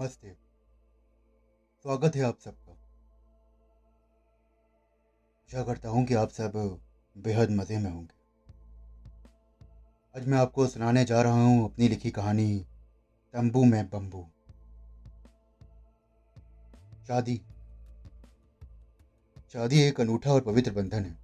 [0.00, 0.28] नमस्ते
[1.84, 2.72] स्वागत है आप सबका।
[5.50, 6.52] आशा करता हूँ कि आप सब
[7.16, 8.14] बेहद मज़े में होंगे।
[10.14, 12.58] आज मैं आपको सुनाने जा रहा हूँ अपनी लिखी कहानी,
[13.34, 14.24] तंबू में बम्बू
[17.08, 17.36] शादी।
[19.54, 21.14] शादी एक अनूठा और पवित्र बंधन है।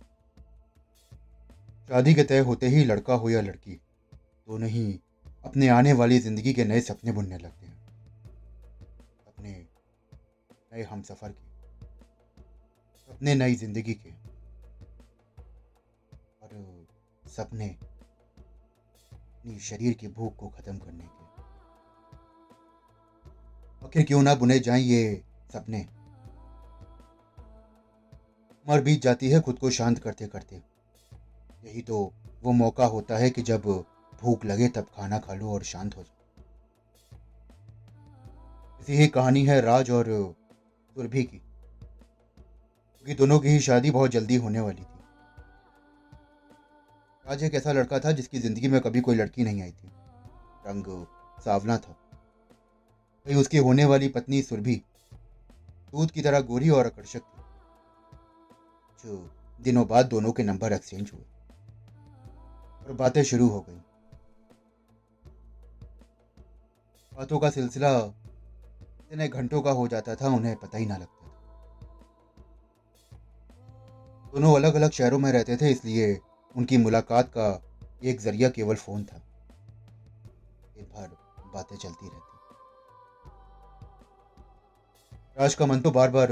[1.89, 3.81] शादी के तय होते ही लड़का हो या लड़की,
[4.47, 5.01] दोनों ही
[5.45, 7.76] अपने आने वाली ज़िंदगी के नए सपने बुनने लगते हैं।
[10.77, 11.45] नए हम सफ़र के
[12.99, 14.11] सपने नई ज़िंदगी के,
[16.43, 16.51] और
[17.25, 17.69] सपने
[19.13, 21.25] अपनी शरीर की भूख को ख़त्म करने के।
[23.87, 25.81] आखिर क्यों ना बुने जाएँ ये सपने।
[28.67, 30.57] उम्र बीत जाती है, खुद को शांत करते करते।
[31.65, 33.63] यही तो वो मौका होता है कि जब
[34.23, 36.15] भूख लगे तब खाना खा लो और शांत हो जाओ।
[38.91, 40.09] ही कहानी है राज और
[40.97, 41.39] सुरभि की,
[42.97, 44.95] क्योंकि दोनों की ही शादी बहुत जल्दी होने वाली थी।
[47.25, 49.91] राज एक ऐसा लड़का था जिसकी ज़िंदगी में कभी कोई लड़की नहीं आई थी।
[50.67, 50.85] रंग
[51.45, 51.97] सावला था।
[53.27, 54.81] वही उसकी होने वाली पत्नी सुरभि,
[55.93, 57.43] दूध की तरह गोरी और आकर्षक थी,
[58.99, 59.31] जो
[59.61, 61.25] दिनों बाद दोनों के नंबर एक्सचेंज हुए
[62.81, 63.81] और बातें शुरू हो गई।
[67.13, 67.99] बातों का सिलसिला
[69.11, 71.33] इतने घंटों का हो जाता था, उन्हें पता ही ना लगता था।
[74.33, 76.19] दोनों अलग अलग शहरों में रहते थे, इसलिए
[76.55, 77.63] उनकी मुलाकात का
[78.05, 79.19] एक ज़रिया केवल फ़ोन था।
[80.77, 81.09] दिन भर
[81.55, 82.35] बातें चलती रहती।
[85.37, 86.29] राज का मन तो बार बार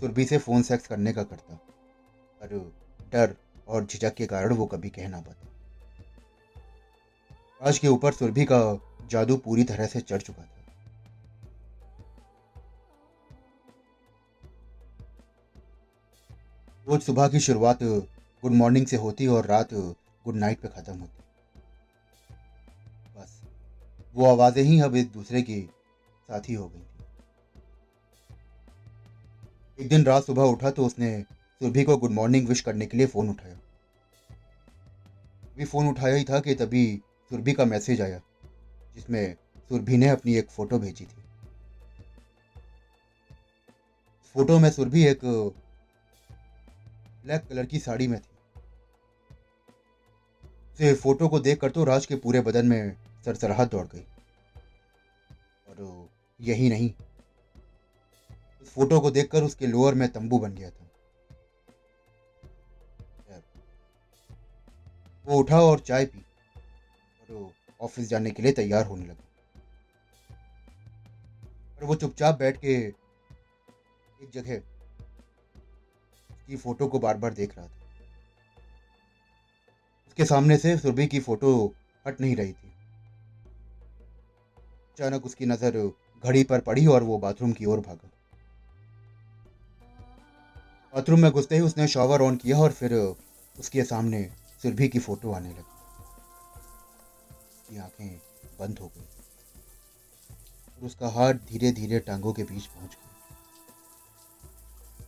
[0.00, 2.72] सुरभि से फ़ोन सेक्स करने का करता, पर
[3.12, 3.34] डर
[3.68, 5.48] और झिझक के कारण वो कभी कह ना पाता।
[7.60, 8.60] राज के ऊपर सुरभि का
[9.10, 10.53] जादू पूरी तरह से चढ़ चुका था।
[16.86, 21.22] रोज सुबह की शुरुआत गुड मॉर्निंग से होती और रात गुड नाइट पे खत्म होती।
[23.16, 23.40] बस,
[24.14, 25.60] वो आवाज़ें ही अब एक दूसरे की
[26.28, 27.04] साथी हो गई थी।
[29.78, 33.06] एक दिन रात सुबह उठा तो उसने सुरभि को गुड मॉर्निंग विश करने के लिए
[33.06, 33.56] फ़ोन उठाया।
[35.56, 36.86] भी फ़ोन उठाया ही था कि तभी
[37.30, 38.20] सुरभि का मैसेज आया,
[38.94, 39.34] जिसमें
[39.70, 41.22] सुरभि ने अपनी एक फ़ोटो भेजी थी।
[44.34, 45.20] फ़ोटो में सुरभि एक
[47.24, 48.32] ब्लैक कलर की साड़ी में थी।
[50.72, 54.04] उसे फ़ोटो को देखकर तो राज के पूरे बदन में सरसराहट दौड़ गई।
[55.68, 56.08] और
[56.40, 56.92] यही नहीं,
[58.62, 60.80] उस फ़ोटो को देखकर उसके लोअर में तंबू बन गया था।
[65.24, 66.24] वो उठा और चाय पी
[67.20, 69.22] और ऑफ़िस जाने के लिए तैयार होने लगा।
[71.78, 74.62] और वो चुपचाप बैठ के एक जगह
[76.48, 77.82] की फ़ोटो को बार बार देख रहा था।
[80.08, 81.74] उसके सामने से सुरभि की फ़ोटो
[82.06, 82.72] हट नहीं रही थी।
[84.92, 85.78] अचानक उसकी नज़र
[86.24, 88.10] घड़ी पर पड़ी और वो बाथरूम की ओर भागा।
[90.94, 92.94] बाथरूम में घुसते ही उसने शॉवर ऑन किया और फिर
[93.56, 94.22] उसके सामने
[94.62, 95.72] सुरभि की फ़ोटो आने लगी।
[97.54, 98.20] उसकी आँखें
[98.58, 99.02] बंद हो गई
[100.70, 103.10] और उसका हाथ धीरे धीरे टांगों के बीच पहुँच गया।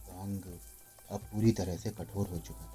[0.08, 0.42] टांग
[1.10, 2.72] अब पूरी तरह से कठोर हो चुका था।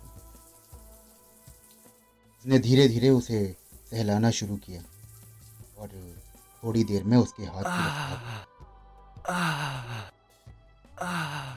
[2.38, 3.40] उसने धीरे धीरे उसे
[3.92, 4.82] सहलाना शुरू किया
[5.78, 5.90] और
[6.64, 7.84] थोड़ी देर में उसके हाथ की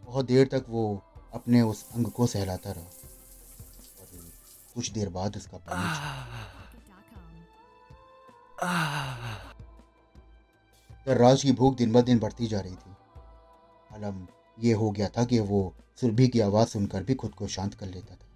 [0.04, 1.02] बहुत देर तक वो
[1.34, 4.08] अपने उस अंग को सहलाता रहा और
[4.74, 5.86] कुछ देर बाद उसका पानी
[11.08, 12.94] राज की भूख दिन ब दिन बढ़ती जा रही थी।
[13.94, 14.26] आलम
[14.58, 17.86] ये हो गया था कि वो सुरभि की आवाज़ सुनकर भी खुद को शांत कर
[17.86, 18.26] लेता था।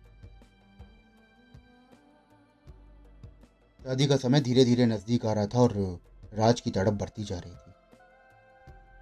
[3.80, 6.00] शादी का समय धीरे धीरे नज़दीक आ रहा था और
[6.34, 7.72] राज की तड़प बढ़ती जा रही थी।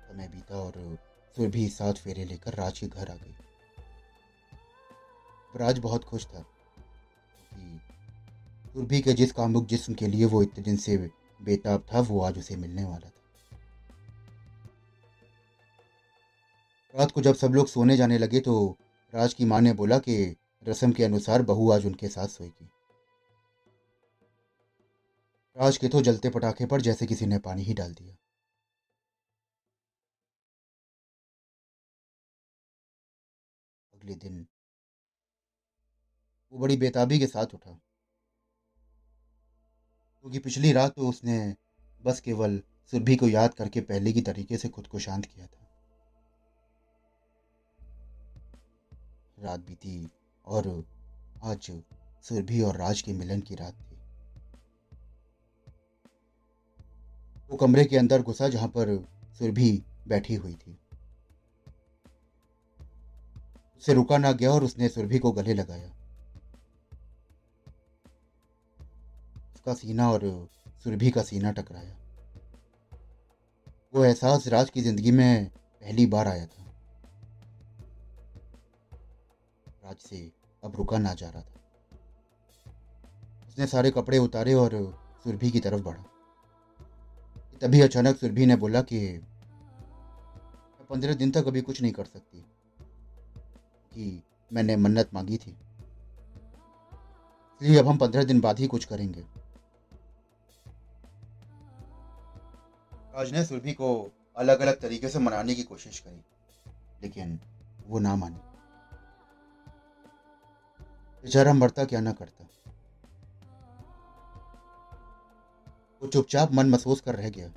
[0.09, 0.99] समय बीता और
[1.37, 3.35] सुरभि साथ फेरे लेकर राज के घर आ गई।
[5.55, 6.45] राज बहुत खुश था
[8.75, 10.97] सुरभि के जिस कामुक जिस्म के लिए वो इतने दिन से
[11.43, 13.16] बेताब था, वो आज उसे मिलने वाला था।
[16.97, 18.55] रात को जब सब लोग सोने जाने लगे तो
[19.13, 20.15] राज की माँ ने बोला कि
[20.69, 22.69] रस्म के अनुसार बहू आज उनके साथ सोएगी
[25.57, 28.17] राज के तो जलते पटाखे पर जैसे किसी ने पानी ही डाल दिया।
[33.95, 34.47] अगले दिन
[36.53, 37.71] वो बड़ी बेताबी के साथ उठा।
[40.25, 41.55] क्योंकि पिछली रात तो उसने
[42.05, 42.61] बस केवल
[42.93, 45.66] सुरभि को याद करके पहले की तरीके से खुद को शांत किया था।
[49.39, 50.07] रात बीती
[50.47, 50.67] और
[51.45, 51.71] आज
[52.25, 53.97] सुरभि और राज के मिलन की रात थी।
[57.51, 58.97] वो कमरे के अंदर घुसा जहाँ पर
[59.39, 59.71] सुरभि
[60.09, 60.79] बैठी हुई थी।
[63.77, 65.89] उसे रुका ना गया और उसने सुरभि को गले लगाया।
[69.55, 70.49] उसका सीना और
[70.85, 71.97] सुरभि का सीना टकराया।
[73.95, 76.66] वो एहसास राज की ज़िंदगी में पहली बार आया था।
[79.87, 80.33] राज से
[80.65, 81.61] अब रुका ना जा रहा था।
[83.49, 86.05] उसने सारे कपड़े उतारे और सुरभि की तरफ़ बढ़ा।
[87.61, 92.39] तभी अचानक सुरभि ने बोला कि, मैं पंद्रह दिन तक अभी कुछ नहीं कर सकती,
[93.95, 94.23] कि
[94.53, 95.51] मैंने मन्नत मांगी थी।
[97.63, 99.21] इसलिए अब हम पंद्रह दिन बाद ही कुछ करेंगे।
[103.15, 106.25] राज ने सुरभि को अलग अलग तरीके से मनाने की कोशिश करी,
[107.03, 107.41] लेकिन
[107.87, 108.46] वो ना मानी।
[111.27, 112.45] बेचारा मरता क्या ना करता।
[116.03, 117.49] वो चुपचाप मन महसूस कर रह गया।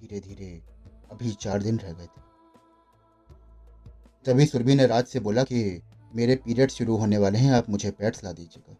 [0.00, 0.62] धीरे धीरे
[1.10, 2.20] अभी चार दिन रह गए थे।
[4.24, 5.82] तभी सुरभि ने राज से बोला कि,
[6.14, 8.76] मेरे पीरियड शुरू होने वाले हैं, आप मुझे पैड्स ला दीजिएगा।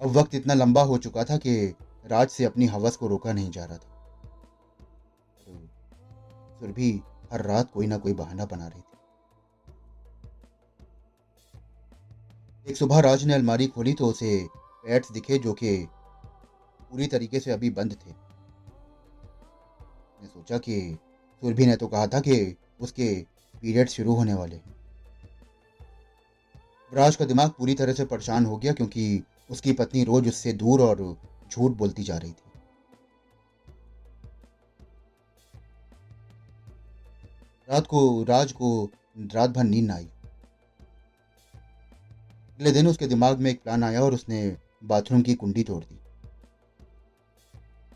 [0.00, 1.74] अब वक्त इतना लंबा हो चुका था कि
[2.06, 3.90] राज से अपनी हवस को रोका नहीं जा रहा था।
[6.60, 7.02] सुरभि
[7.32, 8.94] हर रात कोई ना कोई बहाना बना रही थी।
[12.66, 14.46] एक सुबह राज ने अलमारी खोली तो उसे
[14.84, 15.76] पैड्स दिखे जो कि
[16.80, 18.10] पूरी तरीके से अभी बंद थे।
[20.22, 20.98] ने सोचा कि
[21.42, 23.08] सुरभि ने तो कहा था कि उसके
[23.54, 24.60] पीरियड शुरू होने वाले
[26.92, 30.82] राज का दिमाग पूरी तरह से परेशान हो गया क्योंकि उसकी पत्नी रोज उससे दूर
[30.82, 31.04] और
[31.52, 32.50] झूठ बोलती जा रही थी।
[37.68, 38.90] रात को, राज को
[39.34, 40.08] रात भर नींद आई।
[42.58, 45.98] अगले दिन उसके दिमाग में एक प्लान आया और उसने बाथरूम की कुंडी तोड़ दी।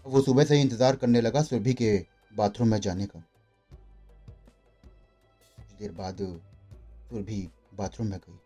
[0.07, 1.91] वो सुबह से ही इंतज़ार करने लगा सुरभि के
[2.37, 3.19] बाथरूम में जाने का।
[5.59, 6.17] कुछ देर बाद
[7.11, 7.41] सुरभि
[7.75, 8.39] बाथरूम में गई।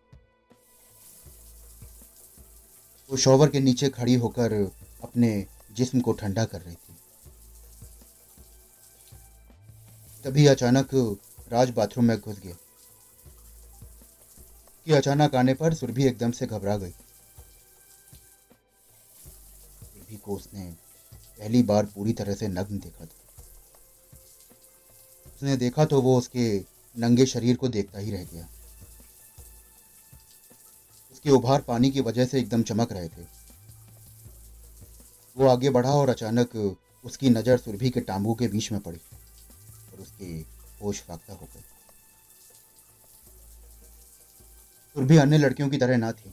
[3.11, 4.53] वो शॉवर के नीचे खड़ी होकर
[5.03, 5.31] अपने
[5.77, 6.97] जिस्म को ठंडा कर रही थी।
[10.25, 10.89] तभी अचानक
[11.53, 12.55] राज बाथरूम में घुस गया।
[14.87, 16.91] कि अचानक आने पर सुरभि एकदम से घबरा गई।
[19.83, 20.71] सुरभि को उसने
[21.39, 23.21] पहली बार पूरी तरह से नग्न देखा था।
[25.27, 26.47] उसने देखा तो वो उसके
[26.97, 28.49] नंगे शरीर को देखता ही रह गया।
[31.13, 33.27] उसके उभार पानी की वजह से एकदम चमक रहे थे।
[35.37, 36.57] वो आगे बढ़ा और अचानक
[37.05, 38.99] उसकी नज़र सुरभि के टांगों के बीच में पड़ी
[39.93, 40.27] और उसके
[40.83, 41.63] होश फाख्ता हो गए।
[44.95, 46.31] सुरभि अन्य लड़कियों की तरह ना थी।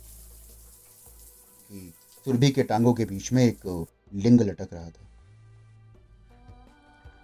[1.71, 1.93] कि
[2.25, 5.07] सुरभि के टांगों के बीच में एक लिंग लटक रहा था।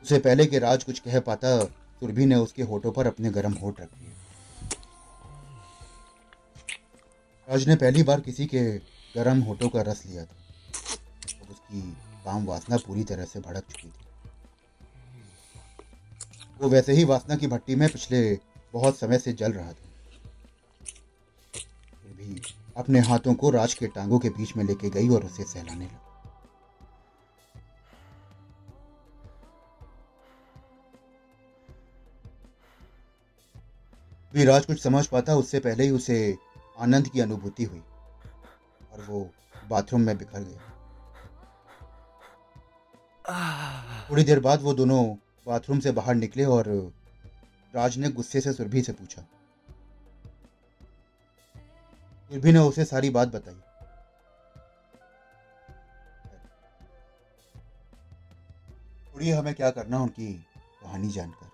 [0.04, 3.82] उसे पहले के राज कुछ कह पाता, सुरभि ने उसके होठों पर अपने गर्म होठ
[3.82, 4.08] रख दिए।
[7.50, 8.77] राज ने पहली बार किसी के
[9.15, 10.36] गर्म होठों का रस लिया था।
[11.42, 11.92] और उसकी
[12.25, 14.06] काम वासना पूरी तरह से भड़क चुकी थी।
[16.62, 18.39] वो वैसे ही वासना की भट्टी में पिछले
[18.74, 19.95] बहुत समय से जल रहा था।
[22.25, 22.41] भी
[22.77, 26.01] अपने हाथों को राज के टांगों के बीच में लेके गई और उसे सहलाने लगा।
[34.34, 36.38] भी राज कुछ समझ पाता, उससे पहले ही उसे
[36.79, 37.84] आनंद की अनुभूति हुई
[38.94, 39.29] और वो
[39.70, 40.72] बाथरूम में बिखर गया
[44.10, 45.03] थोड़ी देर बाद वो दोनों
[45.48, 46.70] बाथरूम से बाहर निकले और
[47.75, 49.25] राज ने गुस्से से सुरभि से पूछा
[52.29, 53.55] सुरभि ने उसे सारी बात बताई।
[59.13, 60.34] थोड़ी हमें क्या करना उनकी
[60.82, 61.50] कहानी जानकर?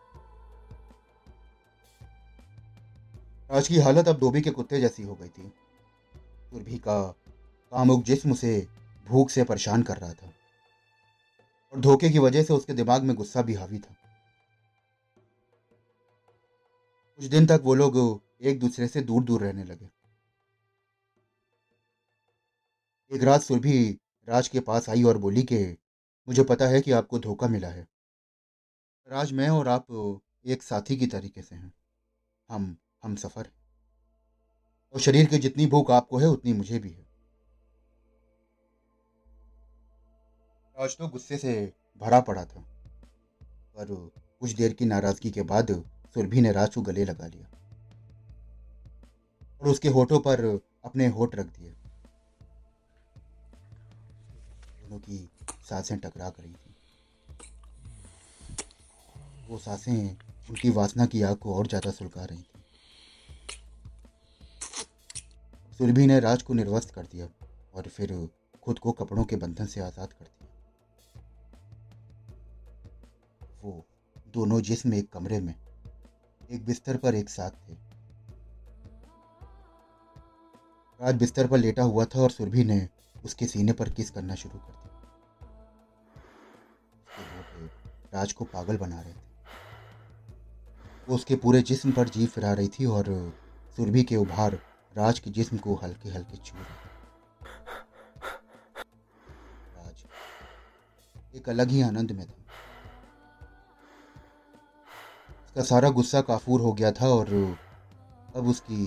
[3.51, 5.53] राज की हालत अब धोबी के कुत्ते जैसी हो गई थी।
[6.49, 7.15] सुरभि का
[7.71, 8.67] कामुक जिस्म उसे
[9.07, 10.33] भूख से परेशान कर रहा था।
[11.73, 13.95] और धोखे की वजह से उसके दिमाग में गुस्सा भी हावी था।
[17.17, 20.00] कुछ दिन तक वो लोग एक दूसरे से दूर दूर रहने लगे।
[23.13, 23.99] एक रात सुरभि
[24.29, 25.77] राज के पास आई और बोली कि,
[26.27, 27.87] मुझे पता है कि आपको धोखा मिला है।
[29.07, 31.73] राज, मैं और आप एक साथी की तरीके से हैं।
[32.49, 33.53] हम हम सफ़र हैं।
[34.93, 37.05] और शरीर की जितनी भूख आपको है, उतनी मुझे भी है।
[40.79, 42.61] राज तो गुस्से से भरा पड़ा था।
[43.77, 47.47] पर कुछ देर की नाराज़गी के बाद सुरभि ने राज को गले लगा लिया।
[49.61, 51.75] और उसके होठों पर अपने होठ रख दिए।
[54.91, 55.17] दोनों की
[55.63, 56.75] साँसें टकरा कर रही थी।
[59.49, 60.17] वो साँसें
[60.49, 62.59] उनकी वासना की आग को और ज़्यादा सुलगा रही थी।
[65.77, 67.27] सुरभि ने राज को निर्वस्त कर दिया
[67.75, 68.13] और फिर
[68.63, 70.49] खुद को कपड़ों के बंधन से आज़ाद कर दिया।
[73.63, 73.83] वो
[74.33, 75.55] दोनों जिस्म एक कमरे में,
[76.49, 77.73] एक बिस्तर पर एक साथ थे।
[80.99, 82.87] राज बिस्तर पर लेटा हुआ था और सुरभि ने
[83.25, 84.80] उसके सीने पर किस करना शुरू कर दिया।
[88.13, 89.29] राज को पागल बना रहे थे।
[91.07, 93.05] वो उसके पूरे जिस्म पर जी फिरा रही थी और
[93.77, 94.59] सुरभि के उभार
[94.95, 96.75] राज के जिस्म को हल्के हल्के छू रहे
[99.75, 100.03] राज,
[101.33, 102.33] एक अलग ही आनंद में था।
[105.45, 107.33] उसका सारा गुस्सा काफूर हो गया था और
[108.35, 108.85] अब उसकी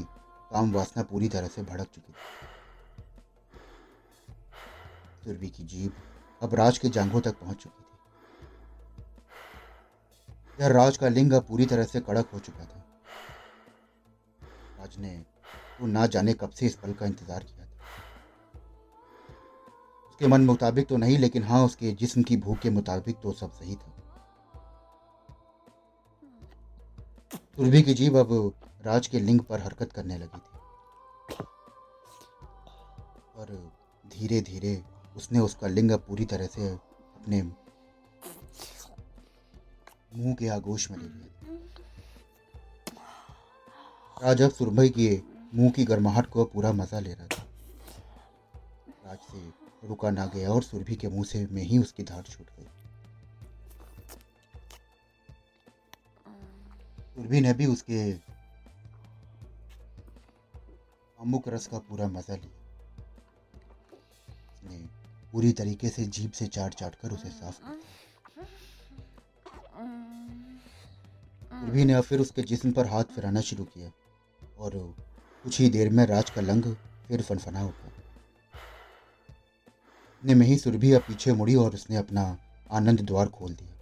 [0.50, 2.16] काम वासना पूरी तरह से भड़क चुकी थी।
[5.24, 5.92] सुरभि की जीभ
[6.42, 7.83] अब राज के जांघों तक पहुँच चुकी
[10.58, 12.84] यह राज का लिंग पूरी तरह से कड़क हो चुका था।
[14.78, 15.14] राज ने
[15.80, 17.70] वो ना जाने कब से इस पल का इंतज़ार किया था।
[20.10, 23.52] उसके मन मुताबिक तो नहीं, लेकिन हाँ उसके जिस्म की भूख के मुताबिक तो सब
[23.52, 23.92] सही था।
[27.56, 28.54] सुरभि की जीभ अब
[28.86, 31.42] राज के लिंग पर हरकत करने लगी थी।
[33.36, 33.46] और
[34.04, 34.82] धीरे धीरे
[35.16, 37.42] उसने उसका लिंग पूरी तरह से अपने
[40.16, 41.30] मुँह के आगोश में ले लिया
[44.22, 45.20] राज अब सुरभि के
[45.54, 47.42] मुँह की गर्माहट को पूरा मज़ा ले रहा था।
[49.06, 52.46] राज से रुका ना गया और सुरभि के मुँह से में ही उसकी धार छूट
[52.50, 52.66] गई।
[57.14, 58.00] सुरभि ने भी उसके
[61.18, 62.62] अमुक रस का पूरा मज़ा लिया।
[65.32, 67.78] पूरी तरीके से जीप से चाट चाट कर उसे साफ़ कर
[71.64, 73.90] सुरभि ने फिर उसके जिस्म पर हाथ फिराना शुरू किया
[74.58, 74.72] और
[75.44, 76.64] कुछ ही देर में राज का लंग
[77.08, 77.88] फिर फनफना उठा
[80.22, 82.38] इतने में ही सुरभि अब पीछे मुड़ी और उसने अपना
[82.72, 83.72] आनंद द्वार खोल दिया।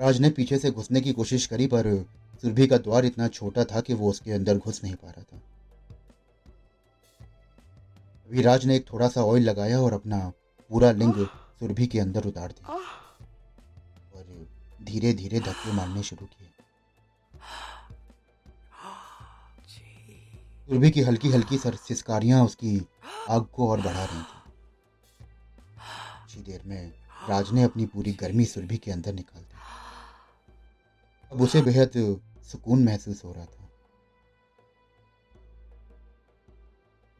[0.00, 2.06] राज ने पीछे से घुसने की कोशिश करी, पर
[2.42, 5.42] सुरभि का द्वार इतना छोटा था कि वो उसके अंदर घुस नहीं पा रहा था।
[8.28, 10.32] अभी राज ने एक थोड़ा सा ऑयल लगाया और अपना
[10.70, 11.26] पूरा लिंग
[11.60, 12.95] सुरभि के अंदर उतार दिया।
[14.86, 16.48] धीरे धीरे धक्के मारने शुरू किए।
[20.68, 22.86] सुरभि की हल्की हल्की सर सिस्कारियाँ उसकी
[23.28, 24.40] आग को और बढ़ा रही थी।
[26.22, 26.92] कुछ ही देर में
[27.28, 29.58] राज ने अपनी पूरी गर्मी सुरभि के अंदर निकाल दी।
[31.32, 31.92] अब उसे बेहद
[32.42, 33.68] सुकून महसूस हो रहा था।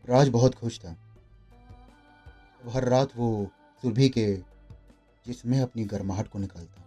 [0.09, 0.91] राज बहुत खुश था।
[2.63, 3.51] अब हर रात वो
[3.83, 4.27] सुरभि के
[5.27, 6.83] जिसमें अपनी गर्माहट को निकालता।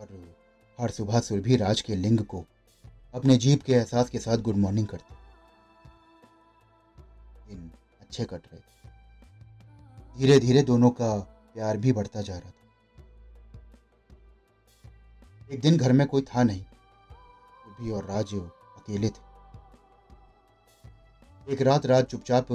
[0.00, 0.36] और
[0.80, 2.44] हर सुबह सुरभि राज के लिंग को
[3.14, 5.14] अपने जीप के एहसास के साथ गुड मॉर्निंग करती।
[7.48, 11.18] दिन अच्छे कट रहे। थे धीरे धीरे दोनों का
[11.54, 12.54] प्यार भी बढ़ता जा रहा था।
[15.52, 19.30] एक दिन घर में कोई था नहीं। सुरभि और राज अकेले थे।
[21.52, 22.46] एक रात राज चुपचाप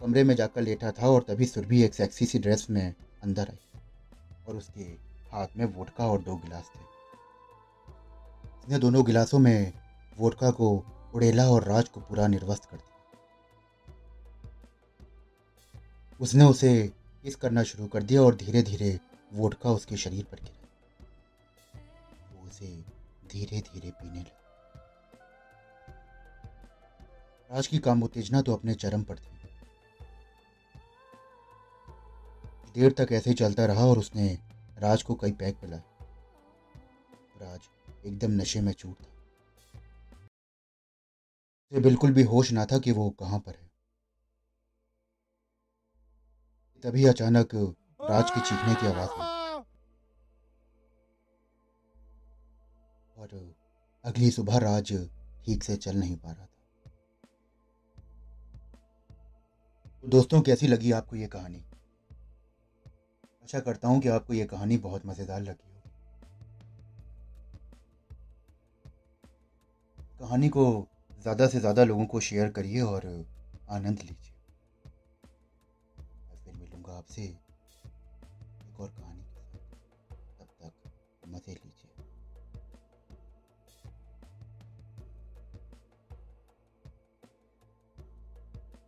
[0.00, 3.58] कमरे में जाकर लेटा था और तभी सुरभि एक सेक्सी सी ड्रेस में अंदर आई
[4.48, 6.80] और उसके हाथ में वोटका और दो गिलास थे।
[8.58, 9.72] उसने दोनों गिलासों में
[10.18, 10.84] वोटका को,
[11.14, 12.86] उड़ेला और राज को पूरा निर्वस्त कर दिया।
[16.20, 19.00] उसने उसे किस करना शुरू कर दिया और धीरे धीरे
[19.32, 20.66] वोटका उसके शरीर पर गिरा।
[22.34, 22.84] वो उसे
[23.30, 24.36] धीरे धीरे पीने लगा।
[27.50, 29.30] राज की काम उत्तेजना तो अपने चरम पर थी।
[32.74, 34.49] देर तक ऐसे चलता रहा और उसने
[34.80, 35.82] राज को कई पैक पिलाए
[37.36, 37.68] राज
[38.06, 39.08] एकदम नशे में चूट था।
[41.72, 43.68] उसे बिल्कुल भी होश ना था कि वो कहाँ पर है।
[46.84, 47.54] तभी अचानक
[48.02, 49.26] राज की चीखने की आवाज़ आई।
[53.16, 53.54] और
[54.04, 54.92] अगली सुबह राज
[55.44, 56.48] ठीक से चल नहीं पा रहा था।
[60.04, 61.64] दोस्तों, कैसी लगी आपको ये कहानी?
[63.50, 65.78] आशा करता हूँ कि आपको ये कहानी बहुत मज़ेदार लगी हो
[70.20, 70.64] कहानी को
[71.22, 73.06] ज़्यादा से ज़्यादा लोगों को शेयर करिए और
[73.70, 74.34] आनंद लीजिए।
[76.44, 79.24] फिर मिलूँगा आपसे एक और कहानी
[80.38, 80.72] तब तक
[81.28, 81.69] मज़े लीजिए